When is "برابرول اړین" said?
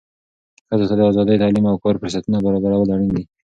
2.45-3.11